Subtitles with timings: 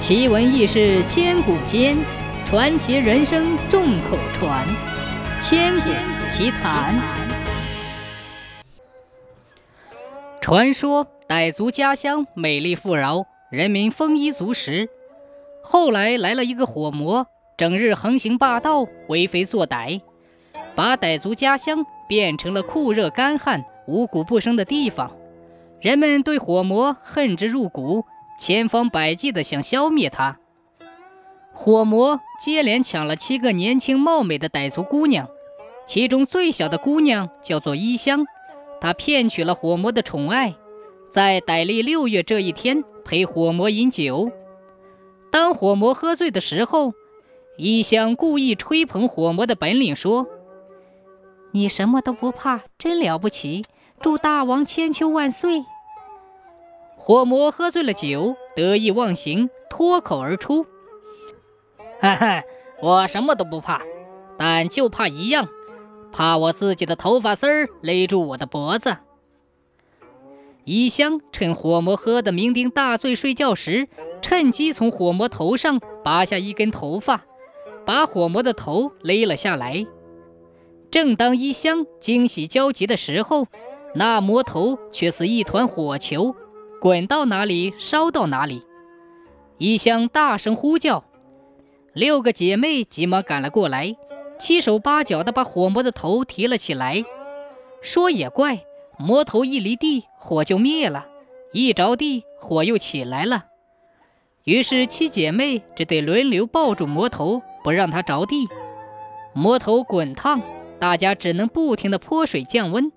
[0.00, 1.94] 奇闻异事千古间，
[2.46, 4.66] 传奇人生众口传。
[5.42, 5.90] 千古
[6.30, 6.98] 奇谈。
[10.40, 14.88] 传说傣族家乡美丽富饶，人民丰衣足食。
[15.62, 17.26] 后来来了一个火魔，
[17.58, 20.00] 整日横行霸道，为非作歹，
[20.74, 25.14] 把傣族家乡变成了酷热干旱、五谷不生的地方。
[25.82, 28.06] 人们对火魔恨之入骨。
[28.40, 30.38] 千方百计地想消灭他。
[31.52, 35.28] 火魔接连抢了七个年轻貌美的傣族姑娘，
[35.86, 38.24] 其中最小的姑娘叫做伊香，
[38.80, 40.54] 她骗取了火魔的宠爱，
[41.10, 44.32] 在傣历六月这一天陪火魔饮酒。
[45.30, 46.94] 当火魔喝醉的时候，
[47.58, 50.26] 伊香故意吹捧火魔的本领，说
[51.52, 53.66] ：“你什么都不怕，真了不起！
[54.00, 55.66] 祝大王千秋万岁。”
[57.02, 60.66] 火魔喝醉了酒，得意忘形，脱口而出
[61.98, 62.44] ：“哈哈，
[62.82, 63.80] 我什么都不怕，
[64.38, 65.48] 但就怕一样，
[66.12, 68.98] 怕我自己的头发丝儿勒住我的脖子。”
[70.64, 73.88] 一香趁火魔喝得酩酊大醉睡觉时，
[74.20, 77.22] 趁机从火魔头上拔下一根头发，
[77.86, 79.86] 把火魔的头勒了下来。
[80.90, 83.46] 正当一香惊喜交集的时候，
[83.94, 86.36] 那魔头却似一团火球。
[86.80, 88.62] 滚到哪里，烧到哪里！
[89.58, 91.04] 一香大声呼叫，
[91.92, 93.94] 六个姐妹急忙赶了过来，
[94.38, 97.04] 七手八脚的把火魔的头提了起来。
[97.82, 98.64] 说也怪，
[98.98, 101.04] 魔头一离地，火就灭了；
[101.52, 103.44] 一着地，火又起来了。
[104.44, 108.48] 于是七姐妹只得轮流抱住魔头，不让他着地。
[109.34, 110.40] 魔头滚烫，
[110.78, 112.90] 大家只能不停地泼水降温。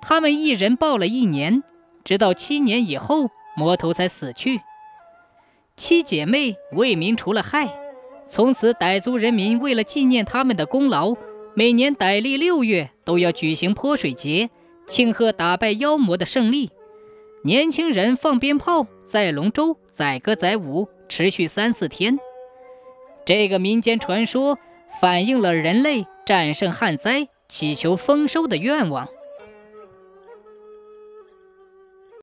[0.00, 1.64] 她们一人抱了一年。
[2.10, 4.62] 直到七年以后，魔头才死去。
[5.76, 7.72] 七姐妹为民除了害，
[8.26, 11.14] 从此傣族人民为了纪念他们的功劳，
[11.54, 14.50] 每年傣历六月都要举行泼水节，
[14.88, 16.72] 庆贺打败妖魔的胜利。
[17.44, 22.18] 年轻人放鞭炮、在龙舟、载歌载舞，持续三四天。
[23.24, 24.58] 这个民间传说
[25.00, 29.06] 反映了人类战胜旱灾、祈求丰收的愿望。